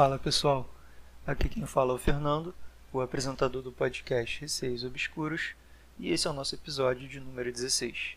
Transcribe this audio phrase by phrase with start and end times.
[0.00, 0.66] Fala pessoal,
[1.26, 2.54] aqui quem fala é o Fernando,
[2.90, 5.54] o apresentador do podcast Receios Obscuros,
[5.98, 8.16] e esse é o nosso episódio de número 16.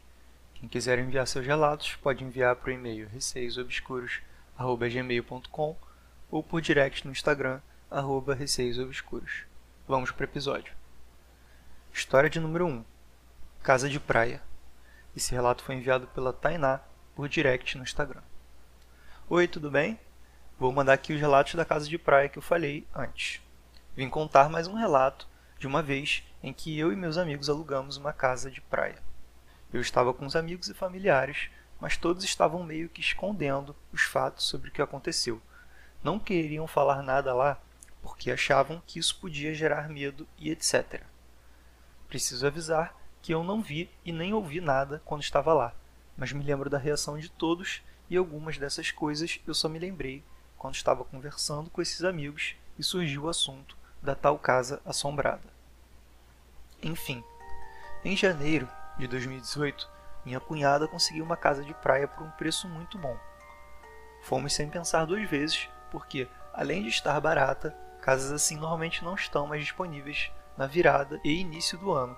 [0.54, 5.76] Quem quiser enviar seus relatos pode enviar para o e-mail receiosobscuros.gmail.com
[6.32, 7.60] ou por direct no Instagram,
[7.92, 9.44] arroba receiosobscuros.
[9.86, 10.74] Vamos para o episódio.
[11.94, 12.86] História de número 1
[13.62, 14.42] Casa de Praia.
[15.14, 16.80] Esse relato foi enviado pela Tainá
[17.14, 18.22] por direct no Instagram.
[19.28, 20.00] Oi, tudo bem?
[20.64, 23.42] Vou mandar aqui os relatos da casa de praia que eu falei antes.
[23.98, 25.28] Vim contar mais um relato
[25.60, 29.04] de uma vez em que eu e meus amigos alugamos uma casa de praia.
[29.74, 31.50] Eu estava com os amigos e familiares,
[31.82, 35.42] mas todos estavam meio que escondendo os fatos sobre o que aconteceu.
[36.02, 37.60] Não queriam falar nada lá
[38.02, 41.02] porque achavam que isso podia gerar medo e etc.
[42.08, 45.76] Preciso avisar que eu não vi e nem ouvi nada quando estava lá,
[46.16, 50.24] mas me lembro da reação de todos e algumas dessas coisas eu só me lembrei
[50.64, 55.44] quando estava conversando com esses amigos e surgiu o assunto da tal casa assombrada.
[56.82, 57.22] Enfim,
[58.06, 59.90] em janeiro de 2018,
[60.26, 63.18] minha cunhada conseguiu uma casa de praia por um preço muito bom.
[64.22, 69.46] Fomos sem pensar duas vezes, porque, além de estar barata, casas assim normalmente não estão
[69.46, 72.16] mais disponíveis na virada e início do ano,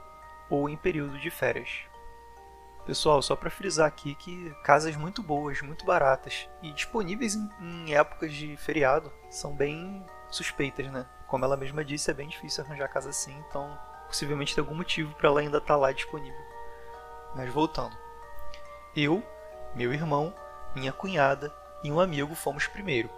[0.52, 1.80] ou em período de férias.
[2.86, 8.32] Pessoal, só para frisar aqui que casas muito boas, muito baratas e disponíveis em, épocas
[8.32, 11.08] de feriado são bem suspeitas, né?
[11.26, 13.76] Como ela mesma disse, é bem difícil arranjar casa assim, então
[14.06, 16.40] possivelmente tem algum motivo para ela ainda estar tá lá disponível.
[17.36, 17.98] Mas voltando.
[18.96, 19.24] Eu,
[19.74, 20.32] meu irmão,
[20.76, 21.52] minha cunhada
[21.84, 23.10] e um amigo fomos primeiro.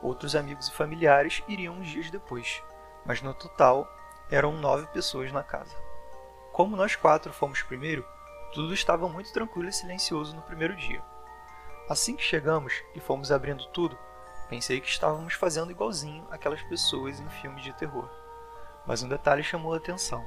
[0.00, 2.62] Outros amigos e familiares iriam uns dias depois,
[3.04, 3.92] mas no total
[4.30, 5.74] eram nove pessoas na casa.
[6.52, 8.06] Como nós quatro fomos primeiro,
[8.52, 11.02] tudo estava muito tranquilo e silencioso no primeiro dia.
[11.88, 13.98] Assim que chegamos e fomos abrindo tudo,
[14.48, 18.08] pensei que estávamos fazendo igualzinho aquelas pessoas em filmes de terror.
[18.86, 20.24] Mas um detalhe chamou a atenção.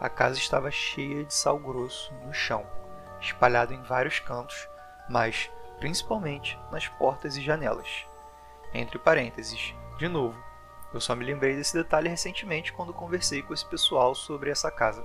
[0.00, 2.66] A casa estava cheia de sal grosso no chão,
[3.20, 4.68] espalhado em vários cantos,
[5.08, 8.06] mas principalmente nas portas e janelas.
[8.74, 10.36] Entre parênteses, de novo,
[10.92, 15.04] eu só me lembrei desse detalhe recentemente quando conversei com esse pessoal sobre essa casa.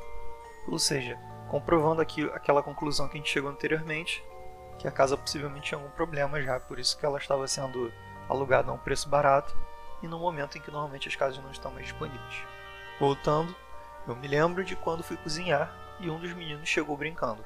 [0.68, 1.18] Ou seja,
[1.50, 4.24] comprovando aqui aquela conclusão que a gente chegou anteriormente,
[4.78, 7.92] que a casa possivelmente tinha algum problema já, por isso que ela estava sendo
[8.30, 9.58] alugada a um preço barato
[10.02, 12.44] e no momento em que normalmente as casas não estão mais disponíveis.
[13.00, 13.56] Voltando,
[14.08, 17.44] eu me lembro de quando fui cozinhar e um dos meninos chegou brincando,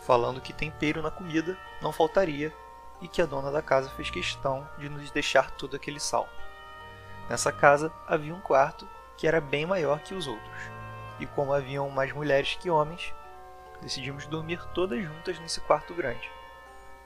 [0.00, 2.52] falando que tempero na comida não faltaria
[3.00, 6.28] e que a dona da casa fez questão de nos deixar todo aquele sal.
[7.28, 8.86] Nessa casa havia um quarto
[9.16, 10.70] que era bem maior que os outros,
[11.18, 13.14] e como haviam mais mulheres que homens,
[13.82, 16.30] decidimos dormir todas juntas nesse quarto grande.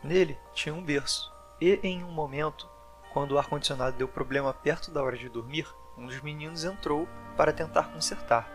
[0.03, 2.69] Nele tinha um berço, e em um momento,
[3.13, 7.53] quando o ar-condicionado deu problema perto da hora de dormir, um dos meninos entrou para
[7.53, 8.49] tentar consertar.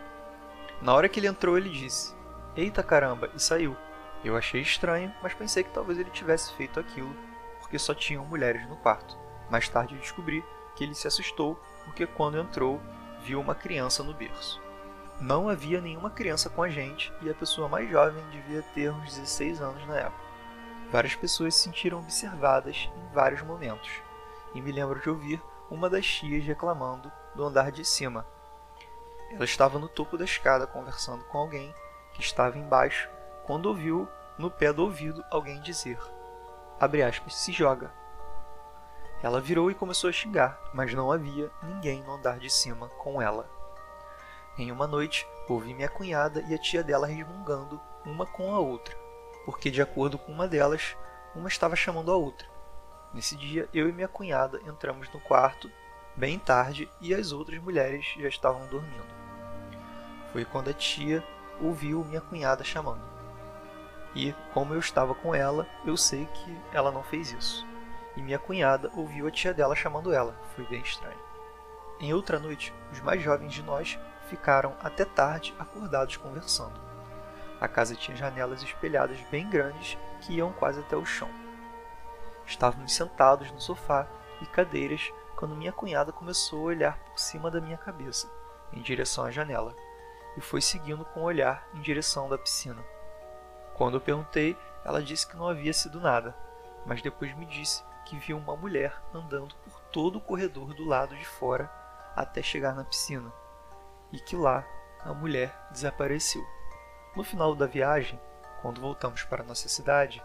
[0.82, 2.16] Na hora que ele entrou, ele disse:
[2.56, 3.30] Eita caramba!
[3.36, 3.76] e saiu.
[4.24, 7.16] Eu achei estranho, mas pensei que talvez ele tivesse feito aquilo
[7.60, 9.18] porque só tinham mulheres no quarto.
[9.50, 10.44] Mais tarde descobri
[10.76, 12.82] que ele se assustou porque, quando entrou,
[13.22, 14.62] viu uma criança no berço.
[15.20, 19.16] Não havia nenhuma criança com a gente e a pessoa mais jovem devia ter uns
[19.16, 20.24] 16 anos na época.
[20.90, 23.92] Várias pessoas se sentiram observadas em vários momentos,
[24.56, 28.26] e me lembro de ouvir uma das tias reclamando do andar de cima.
[29.30, 31.76] Ela estava no topo da escada conversando com alguém
[32.14, 33.10] que estava embaixo
[33.46, 34.08] quando ouviu
[34.38, 36.00] no pé do ouvido alguém dizer:
[36.80, 37.92] aspas, se joga.
[39.22, 43.22] Ela virou e começou a xingar, mas não havia ninguém no andar de cima com
[43.22, 43.59] ela.
[44.60, 48.94] Em uma noite, ouvi minha cunhada e a tia dela resmungando uma com a outra,
[49.46, 50.98] porque, de acordo com uma delas,
[51.34, 52.46] uma estava chamando a outra.
[53.14, 55.72] Nesse dia, eu e minha cunhada entramos no quarto
[56.14, 59.08] bem tarde e as outras mulheres já estavam dormindo.
[60.34, 61.24] Foi quando a tia
[61.62, 63.08] ouviu minha cunhada chamando.
[64.14, 67.66] E, como eu estava com ela, eu sei que ela não fez isso.
[68.18, 70.36] E minha cunhada ouviu a tia dela chamando ela.
[70.54, 71.29] Foi bem estranho.
[72.00, 74.00] Em outra noite, os mais jovens de nós
[74.30, 76.80] ficaram até tarde acordados conversando.
[77.60, 81.30] A casa tinha janelas espelhadas bem grandes que iam quase até o chão.
[82.46, 84.08] Estávamos sentados no sofá
[84.42, 88.32] e cadeiras quando minha cunhada começou a olhar por cima da minha cabeça,
[88.72, 89.76] em direção à janela,
[90.38, 92.82] e foi seguindo com o olhar em direção da piscina.
[93.74, 96.34] Quando eu perguntei, ela disse que não havia sido nada,
[96.86, 101.16] mas depois me disse que viu uma mulher andando por todo o corredor do lado
[101.16, 101.79] de fora
[102.16, 103.32] até chegar na piscina
[104.12, 104.66] e que lá
[105.02, 106.46] a mulher desapareceu.
[107.16, 108.20] No final da viagem,
[108.62, 110.24] quando voltamos para nossa cidade,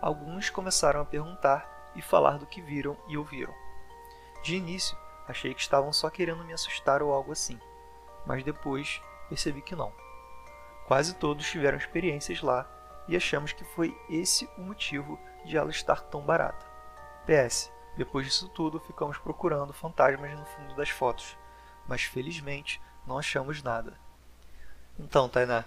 [0.00, 3.54] alguns começaram a perguntar e falar do que viram e ouviram.
[4.42, 4.96] De início,
[5.26, 7.58] Achei que estavam só querendo me assustar ou algo assim,
[8.26, 9.92] mas depois percebi que não.
[10.86, 12.68] Quase todos tiveram experiências lá
[13.08, 16.66] e achamos que foi esse o motivo de ela estar tão barata.
[17.24, 21.36] PS, depois disso tudo ficamos procurando fantasmas no fundo das fotos,
[21.86, 23.94] mas felizmente não achamos nada.
[24.98, 25.64] Então, Tainá,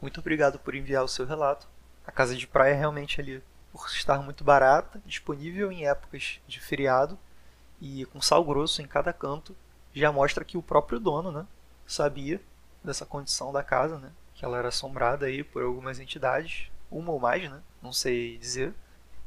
[0.00, 1.68] muito obrigado por enviar o seu relato.
[2.06, 3.42] A casa de praia é realmente ali,
[3.72, 7.18] por estar muito barata, disponível em épocas de feriado
[7.80, 9.56] e com sal grosso em cada canto,
[9.92, 11.46] já mostra que o próprio dono, né,
[11.86, 12.40] sabia
[12.82, 17.18] dessa condição da casa, né, que ela era assombrada aí por algumas entidades, uma ou
[17.18, 18.74] mais, né, não sei dizer.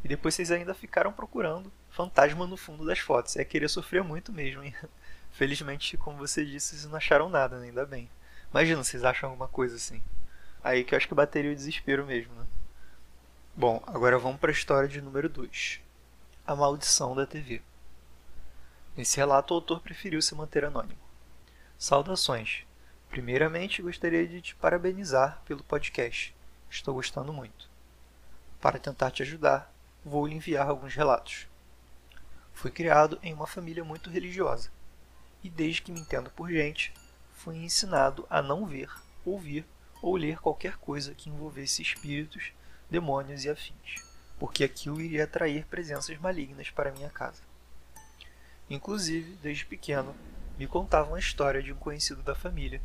[0.03, 3.35] E depois vocês ainda ficaram procurando fantasma no fundo das fotos.
[3.35, 4.73] É querer sofrer muito mesmo, hein?
[5.31, 7.67] Felizmente, como você disse, vocês não acharam nada, né?
[7.67, 8.09] ainda bem.
[8.51, 10.01] Imagina, vocês acham alguma coisa assim.
[10.63, 12.45] Aí que eu acho que bateria o desespero mesmo, né?
[13.55, 15.81] Bom, agora vamos para a história de número 2.
[16.47, 17.61] A maldição da TV.
[18.95, 20.97] Nesse relato, o autor preferiu se manter anônimo.
[21.77, 22.63] Saudações.
[23.09, 26.33] Primeiramente, gostaria de te parabenizar pelo podcast.
[26.69, 27.69] Estou gostando muito.
[28.61, 29.73] Para tentar te ajudar,
[30.05, 31.48] vou lhe enviar alguns relatos.
[32.59, 34.69] Fui criado em uma família muito religiosa
[35.41, 36.93] e, desde que me entendo por gente,
[37.31, 38.91] fui ensinado a não ver,
[39.23, 39.65] ouvir
[40.01, 42.51] ou ler qualquer coisa que envolvesse espíritos,
[42.89, 44.03] demônios e afins,
[44.37, 47.41] porque aquilo iria atrair presenças malignas para minha casa.
[48.69, 50.13] Inclusive, desde pequeno,
[50.57, 52.81] me contavam a história de um conhecido da família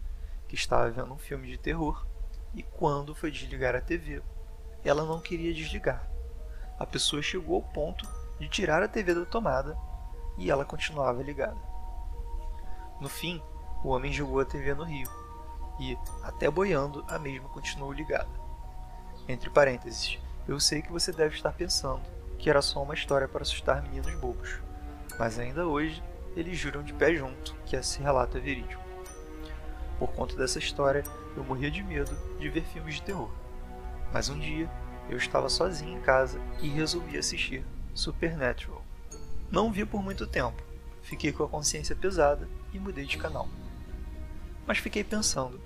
[0.49, 2.07] que estava vendo um filme de terror
[2.55, 4.23] e, quando foi desligar a TV,
[4.85, 6.09] ela não queria desligar.
[6.79, 8.09] A pessoa chegou ao ponto
[8.39, 9.79] de tirar a TV da tomada
[10.37, 11.59] e ela continuava ligada.
[13.01, 13.43] No fim,
[13.83, 15.09] o homem jogou a TV no rio
[15.79, 18.31] e, até boiando, a mesma continuou ligada.
[19.29, 22.03] Entre parênteses, eu sei que você deve estar pensando
[22.39, 24.61] que era só uma história para assustar meninos bobos,
[25.19, 26.03] mas ainda hoje
[26.37, 28.83] eles juram de pé junto que esse relato é verídico.
[29.99, 31.05] Por conta dessa história,
[31.37, 33.31] eu morria de medo de ver filmes de terror.
[34.13, 34.69] Mas um dia,
[35.09, 37.65] eu estava sozinho em casa e resolvi assistir
[37.95, 38.85] Supernatural.
[39.51, 40.61] Não vi por muito tempo,
[41.03, 43.49] fiquei com a consciência pesada e mudei de canal.
[44.67, 45.61] Mas fiquei pensando: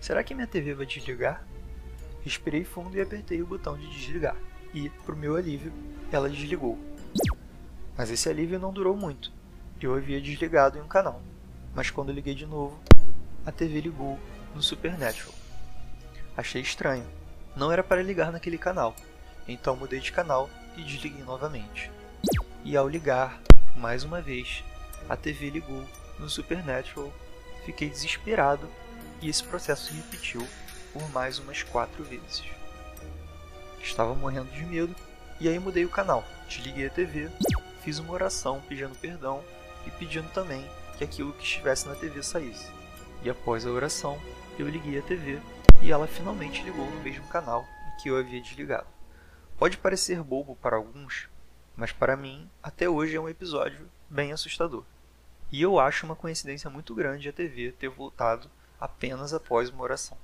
[0.00, 1.44] será que minha TV vai desligar?
[2.22, 4.36] Respirei fundo e apertei o botão de desligar,
[4.72, 5.72] e, para o meu alívio,
[6.12, 6.78] ela desligou.
[7.96, 9.32] Mas esse alívio não durou muito.
[9.80, 11.20] Eu havia desligado em um canal,
[11.74, 12.78] mas quando liguei de novo,
[13.44, 14.18] a TV ligou
[14.54, 15.34] no Supernatural.
[16.36, 17.04] Achei estranho.
[17.56, 18.94] Não era para ligar naquele canal,
[19.48, 21.90] então mudei de canal e desliguei novamente.
[22.64, 23.40] E ao ligar,
[23.76, 24.62] mais uma vez,
[25.08, 25.84] a TV ligou
[26.18, 27.12] no Supernatural.
[27.64, 28.68] Fiquei desesperado
[29.20, 30.46] e esse processo se repetiu
[30.92, 32.42] por mais umas quatro vezes.
[33.80, 34.94] Estava morrendo de medo
[35.40, 37.30] e aí mudei o canal, desliguei a TV,
[37.82, 39.42] fiz uma oração pedindo perdão
[39.86, 40.64] e pedindo também
[40.96, 42.70] que aquilo que estivesse na TV saísse.
[43.22, 44.20] E após a oração,
[44.58, 45.40] eu liguei a TV
[45.80, 48.86] e ela finalmente ligou no mesmo canal em que eu havia desligado.
[49.62, 51.28] Pode parecer bobo para alguns,
[51.76, 54.82] mas para mim, até hoje é um episódio bem assustador.
[55.52, 58.50] E eu acho uma coincidência muito grande a TV ter voltado
[58.80, 60.18] apenas após uma oração.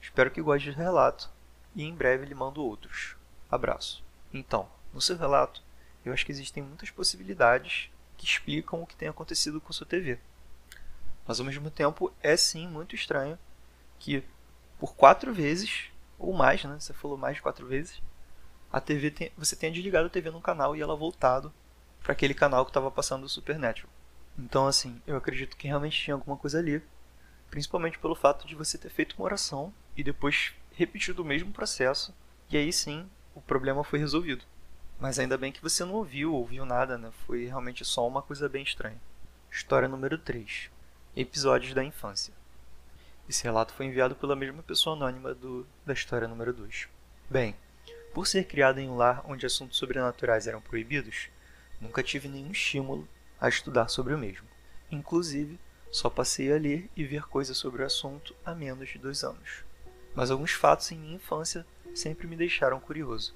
[0.00, 1.28] Espero que goste do relato
[1.74, 3.16] e em breve lhe mando outros.
[3.50, 4.02] Abraço.
[4.32, 5.62] Então, no seu relato,
[6.02, 10.18] eu acho que existem muitas possibilidades que explicam o que tem acontecido com sua TV.
[11.28, 13.38] Mas ao mesmo tempo é sim muito estranho
[13.98, 14.24] que
[14.78, 16.80] por quatro vezes, ou mais, né?
[16.80, 18.00] Você falou mais de quatro vezes,
[18.74, 21.54] a TV tem, você tenha desligado a TV num canal e ela voltado
[22.02, 23.88] para aquele canal que estava passando o Supernatural.
[24.36, 26.82] Então, assim, eu acredito que realmente tinha alguma coisa ali,
[27.48, 32.12] principalmente pelo fato de você ter feito uma oração e depois repetido o mesmo processo,
[32.50, 34.44] e aí sim o problema foi resolvido.
[34.98, 37.12] Mas ainda bem que você não ouviu, ouviu nada, né?
[37.28, 39.00] Foi realmente só uma coisa bem estranha.
[39.52, 40.68] História número 3.
[41.14, 42.34] Episódios da infância.
[43.28, 46.88] Esse relato foi enviado pela mesma pessoa anônima do, da história número 2.
[47.30, 47.54] Bem,
[48.14, 51.28] por ser criado em um lar onde assuntos sobrenaturais eram proibidos,
[51.80, 53.08] nunca tive nenhum estímulo
[53.40, 54.46] a estudar sobre o mesmo.
[54.88, 55.58] Inclusive,
[55.90, 59.64] só passei a ler e ver coisas sobre o assunto há menos de dois anos.
[60.14, 63.34] Mas alguns fatos em minha infância sempre me deixaram curioso.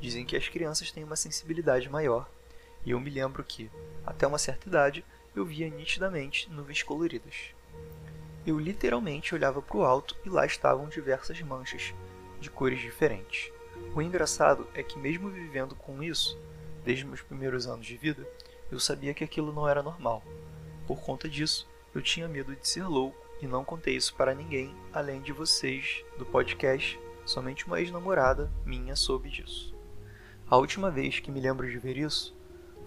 [0.00, 2.28] Dizem que as crianças têm uma sensibilidade maior,
[2.84, 3.70] e eu me lembro que,
[4.04, 5.04] até uma certa idade,
[5.34, 7.54] eu via nitidamente nuvens coloridas.
[8.44, 11.94] Eu literalmente olhava para o alto e lá estavam diversas manchas,
[12.40, 13.52] de cores diferentes.
[13.94, 16.38] O engraçado é que, mesmo vivendo com isso,
[16.84, 18.26] desde meus primeiros anos de vida,
[18.70, 20.22] eu sabia que aquilo não era normal.
[20.86, 24.74] Por conta disso, eu tinha medo de ser louco e não contei isso para ninguém
[24.92, 26.98] além de vocês do podcast.
[27.24, 29.74] Somente uma ex-namorada minha soube disso.
[30.48, 32.34] A última vez que me lembro de ver isso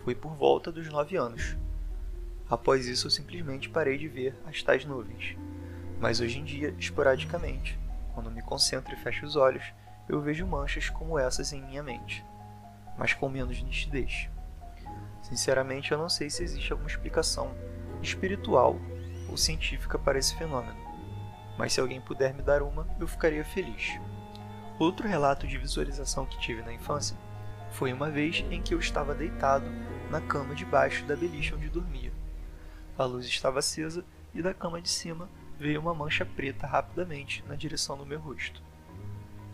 [0.03, 1.55] foi por volta dos 9 anos,
[2.49, 5.35] Após isso, eu simplesmente parei de ver as tais nuvens.
[5.99, 7.77] Mas hoje em dia, esporadicamente,
[8.13, 9.63] quando me concentro e fecho os olhos,
[10.07, 12.25] eu vejo manchas como essas em minha mente,
[12.97, 14.29] mas com menos nitidez.
[15.21, 17.55] Sinceramente, eu não sei se existe alguma explicação
[18.01, 18.77] espiritual
[19.29, 20.77] ou científica para esse fenômeno,
[21.57, 23.99] mas se alguém puder me dar uma, eu ficaria feliz.
[24.77, 27.17] Outro relato de visualização que tive na infância
[27.71, 29.65] foi uma vez em que eu estava deitado
[30.11, 32.13] na cama de baixo da beliche onde dormia.
[32.97, 37.55] A luz estava acesa e da cama de cima veio uma mancha preta rapidamente na
[37.55, 38.61] direção do meu rosto.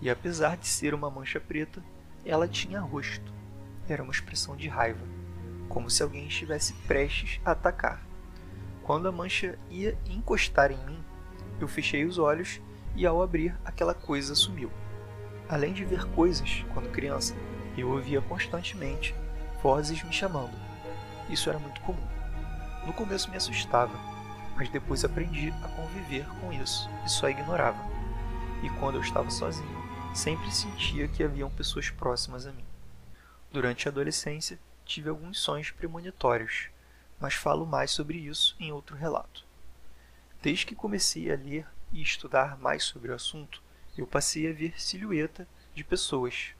[0.02, 1.84] E apesar de ser uma mancha preta,
[2.26, 3.32] ela tinha rosto.
[3.88, 5.06] Era uma expressão de raiva,
[5.70, 8.02] como se alguém estivesse prestes a atacar.
[8.84, 11.00] Quando a mancha ia encostar em mim,
[11.60, 12.60] eu fechei os olhos
[12.96, 14.72] e ao abrir, aquela coisa sumiu.
[15.48, 17.36] Além de ver coisas, quando criança,
[17.78, 19.16] eu ouvia constantemente
[19.62, 20.58] vozes me chamando.
[21.30, 22.08] Isso era muito comum.
[22.86, 23.94] No começo me assustava,
[24.56, 27.80] mas depois aprendi a conviver com isso e só ignorava.
[28.64, 29.81] E quando eu estava sozinho,
[30.14, 32.66] sempre sentia que haviam pessoas próximas a mim.
[33.52, 36.70] Durante a adolescência, tive alguns sonhos premonitórios,
[37.20, 39.46] mas falo mais sobre isso em outro relato.
[40.42, 43.62] Desde que comecei a ler e estudar mais sobre o assunto,
[43.98, 46.54] eu passei a ver silhueta de pessoas,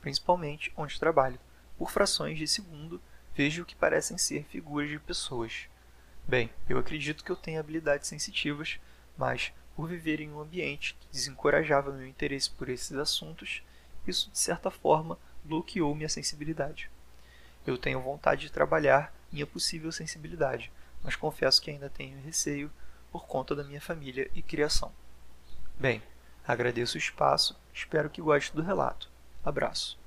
[0.00, 1.38] principalmente onde trabalho.
[1.78, 3.00] Por frações de segundo,
[3.34, 5.68] vejo o que parecem ser figuras de pessoas,
[6.28, 8.80] Bem, eu acredito que eu tenho habilidades sensitivas,
[9.16, 13.62] mas por viver em um ambiente que desencorajava meu interesse por esses assuntos,
[14.06, 16.90] isso de certa forma bloqueou minha sensibilidade.
[17.66, 22.72] Eu tenho vontade de trabalhar minha possível sensibilidade, mas confesso que ainda tenho receio
[23.12, 24.90] por conta da minha família e criação.
[25.78, 26.02] Bem,
[26.46, 29.10] agradeço o espaço, espero que goste do relato.
[29.44, 29.98] Abraço.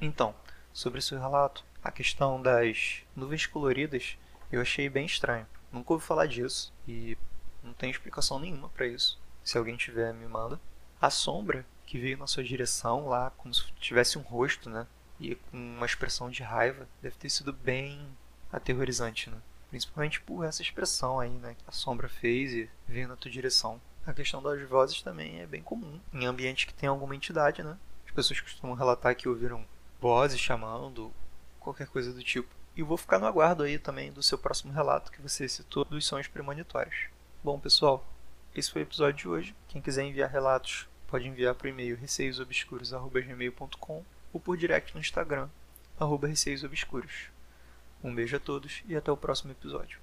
[0.00, 0.34] Então,
[0.72, 4.16] sobre seu relato, a questão das nuvens coloridas
[4.50, 5.46] eu achei bem estranho.
[5.70, 7.16] Nunca ouvi falar disso e
[7.62, 9.18] não tem explicação nenhuma para isso.
[9.44, 10.60] Se alguém tiver, me manda.
[11.00, 14.86] A sombra que veio na sua direção lá, como se tivesse um rosto, né?
[15.18, 18.06] E com uma expressão de raiva, deve ter sido bem
[18.52, 19.38] aterrorizante, né?
[19.70, 21.54] Principalmente por essa expressão aí, né?
[21.54, 23.80] Que a sombra fez e veio na tua direção.
[24.06, 27.76] A questão das vozes também é bem comum em ambientes que tem alguma entidade, né?
[28.06, 29.64] As pessoas costumam relatar que ouviram
[30.00, 31.12] vozes chamando,
[31.60, 32.48] qualquer coisa do tipo.
[32.74, 36.06] E vou ficar no aguardo aí também do seu próximo relato que você citou dos
[36.06, 37.08] sonhos premonitórios.
[37.42, 38.06] Bom, pessoal,
[38.54, 39.56] esse foi o episódio de hoje.
[39.66, 45.48] Quem quiser enviar relatos, pode enviar para o e-mail receiosobscuros.gmail.com ou por direct no Instagram,
[45.98, 47.30] arroba receiosobscuros.
[48.04, 49.98] Um beijo a todos e até o próximo episódio.